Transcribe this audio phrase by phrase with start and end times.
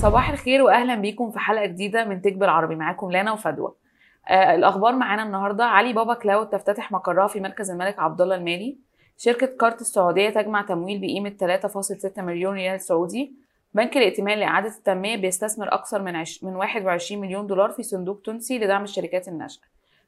[0.00, 3.74] صباح الخير واهلا بيكم في حلقة جديدة من Tech بالعربي معاكم لانا وفدوى
[4.28, 5.64] آه الأخبار معانا النهارده.
[5.64, 8.78] علي بابا Cloud تفتتح مقرها في مركز الملك عبد الله المالي.
[9.18, 11.32] شركة كارت السعودية تجمع تمويل بقيمة
[12.14, 13.32] 3.6 مليون ريال سعودي.
[13.74, 16.44] بنك الائتمان لإعادة التنمية بيستثمر أكثر من عش...
[16.44, 19.62] من 21 مليون دولار في صندوق تونسي لدعم الشركات الناشئه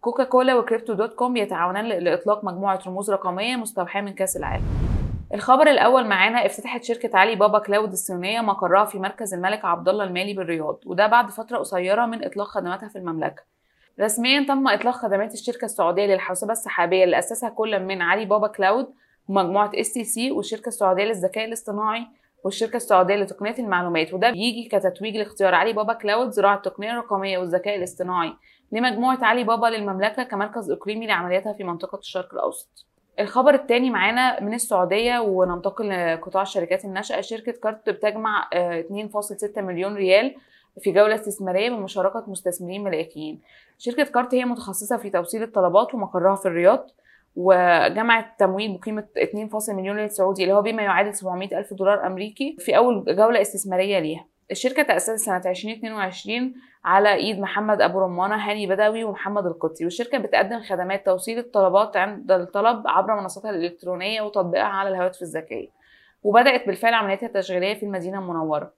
[0.00, 4.93] كوكا كولا و Crypto.com يتعاونان لإطلاق مجموعة رموز رقمية مستوحاة من كأس العالم.
[5.34, 10.04] الخبر الأول معانا افتتحت شركة علي بابا Cloud الصينية مقرها في مركز الملك عبد الله
[10.04, 13.42] المالي بالرياض وده بعد فترة قصيرة من إطلاق خدماتها في المملكة.
[14.00, 18.86] رسميا تم إطلاق خدمات الشركة السعودية للحوسبه السحابية اللي أسسها كل من علي بابا Cloud
[19.28, 22.06] ومجموعه STC والشركة السعودية للذكاء الاصطناعي
[22.44, 27.76] والشركة السعودية لتقنية المعلومات وده بيجي كتتويج لاختيار علي بابا Cloud ذراع التقنية الرقمية والذكاء
[27.76, 28.32] الاصطناعي
[28.72, 32.93] لمجموعة علي بابا للمملكة كمركز إقليمي لعملياتها في منطقة الشرق الأوسط.
[33.20, 40.34] الخبر الثاني معانا من السعودية وننتقل لقطاع الشركات الناشئة شركة كارت بتجمع 2.6 مليون ريال
[40.80, 43.40] في جولة استثمارية بمشاركة مستثمرين ملائكيين.
[43.78, 46.90] شركة كارت هي متخصصة في توصيل الطلبات ومقرها في الرياض
[47.36, 52.56] وجمعت تمويل بقيمة 2.1 مليون ريال سعودي اللي هو بما يعادل 700 ألف دولار أمريكي
[52.58, 54.26] في أول جولة استثمارية ليها.
[54.50, 59.84] الشركة تأسست سنة 2022 على إيد محمد أبو رمانة هاني بدوي ومحمد القدسي.
[59.84, 65.68] والشركة بتقدم خدمات توصيل الطلبات عند الطلب عبر منصاتها الإلكترونية وتطبيقها على الهواتف الذكية
[66.22, 68.72] وبدأت بالفعل عملياتها التشغيلية في المدينة المنورة.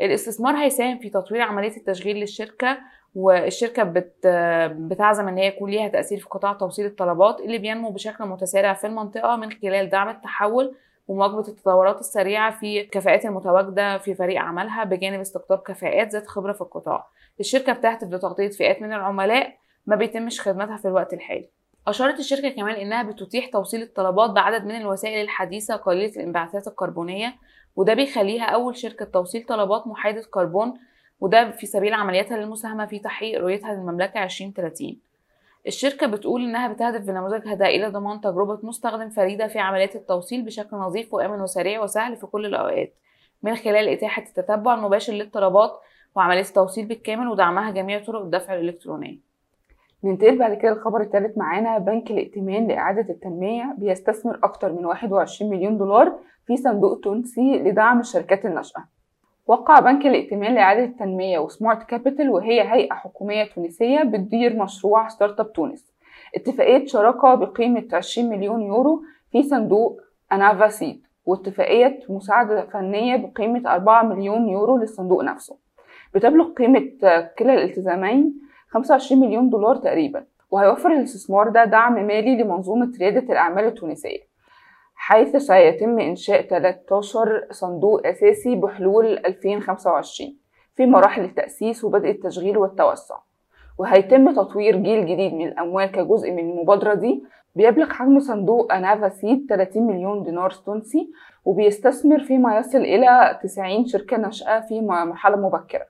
[0.00, 2.78] الاستثمار هيساهم في تطوير عملية التشغيل للشركة
[3.14, 4.26] والشركة بت
[4.72, 8.86] بتعزم إن هي يكون ليها تأثير في قطاع توصيل الطلبات اللي بينمو بشكل متسارع في
[8.86, 10.74] المنطقة من خلال دعم التحول
[11.10, 16.60] ومواكبة التطورات السريعة في الكفاءات المتواجدة في فريق عملها بجانب استقطاب كفاءات ذات خبرة في
[16.60, 17.08] القطاع.
[17.40, 21.50] الشركة بتهدف لتغطية فئات من العملاء ما بيتمش خدمتها في الوقت الحالي.
[21.86, 27.34] أشارت الشركة كمان إنها بتتيح توصيل الطلبات بعدد من الوسائل الحديثة قليلة الانبعاثات الكربونية
[27.76, 30.74] وده بيخليها أول شركة توصيل طلبات محايدة كربون
[31.20, 35.09] وده في سبيل عملياتها للمساهمة في تحقيق رؤيتها للمملكة 2030.
[35.66, 40.76] الشركة بتقول إنها بتهدف بنموذجها ده إلى ضمان تجربة مستخدم فريدة في عمليات التوصيل بشكل
[40.76, 42.94] نظيف وآمن وسريع وسهل في كل الأوقات
[43.42, 45.70] من خلال إتاحة التتبع المباشر للطلبات
[46.16, 49.18] وعملية التوصيل بالكامل ودعمها جميع طرق الدفع الإلكترونية.
[50.04, 55.78] ننتقل بعد كده الخبر الثالث معانا بنك الائتمان لإعادة التنمية بيستثمر أكثر من 21 مليون
[55.78, 58.99] دولار في صندوق تونسي لدعم الشركات الناشئة.
[59.46, 65.52] وقع بنك الائتمان لإعادة التنمية و Smart Capital وهي هيئة حكومية تونسية بتدير مشروع Startup
[65.52, 65.92] تونس.
[66.36, 69.02] اتفاقية شراكة بقيمة 20 مليون يورو
[69.32, 70.00] في صندوق
[70.32, 75.56] ANAVA Seed واتفاقية مساعدة فنية بقيمة 4 مليون يورو للصندوق نفسه.
[76.14, 76.88] بتبلغ قيمة
[77.38, 78.34] كلا الالتزامين
[78.68, 84.29] 25 مليون دولار تقريبا وهيوفر الاستثمار ده دعم مالي لمنظومة ريادة الأعمال التونسية.
[85.02, 90.36] حيث سيتم إنشاء 13 صندوق أساسي بحلول 2025
[90.76, 93.16] في مراحل التأسيس وبدء التشغيل والتوسع.
[93.78, 97.24] وهيتم تطوير جيل جديد من الأموال كجزء من المبادرة دي.
[97.54, 101.10] بيبلغ حجم صندوق أنافا سيد 30 مليون دينار تونسي
[101.44, 105.86] وبيستثمر فيما يصل إلى 90 شركة ناشئة في مرحلة مبكرة.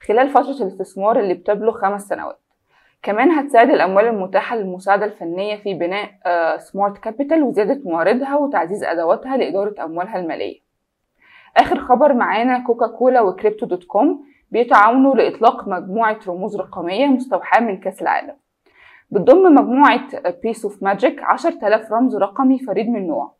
[0.00, 2.41] خلال فترة الاستثمار اللي بتبلغ خمس سنوات.
[3.02, 6.10] كمان هتساعد الأموال المتاحة للمساعدة الفنية في بناء
[6.58, 10.60] Smart Capital وزيادة مواردها وتعزيز أدواتها لإدارة أموالها المالية.
[11.56, 18.02] آخر خبر معانا كوكا كولا و Crypto.com بيتعاونوا لإطلاق مجموعة رموز رقمية مستوحاة من كأس
[18.02, 18.36] العالم.
[19.10, 20.08] بتضم مجموعة
[20.42, 23.34] Piece of Magic 10000 رمز رقمي فريد من نوعه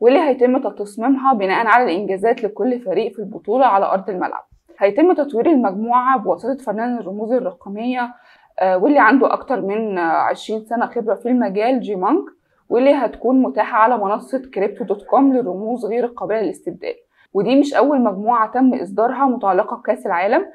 [0.00, 4.44] واللي هيتم تصميمها بناء على الإنجازات لكل فريق في البطولة على أرض الملعب.
[4.78, 8.14] هيتم تطوير المجموعة بواسطة فنان الرموز الرقمية
[8.62, 12.24] واللي عنده أكتر من 20 سنة خبرة في المجال GMUNK
[12.68, 16.94] واللي هتكون متاحة على منصة Crypto.com للرموز غير القابلة للاستبدال.
[17.32, 20.46] ودي مش أول مجموعة تم إصدارها متعلقة بكأس العالم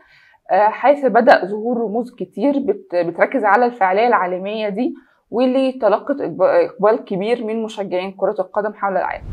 [0.51, 2.53] حيث بدأ ظهور رموز كتير
[2.93, 4.93] بتركز على الفعالية العالمية دي
[5.31, 9.23] واللي تلقت إقبال كبير من مشجعين كرة القدم حول العالم.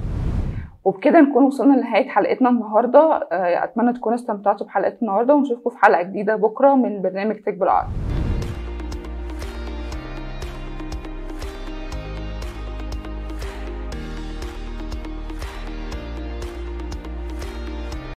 [0.84, 3.28] وبكده نكون وصلنا لنهاية حلقتنا النهاردة.
[3.32, 8.09] أتمنى تكونوا استمتعتوا بحلقتنا النهاردة ونشوفكم في حلقة جديدة بكرة من برنامج تك بالعربي.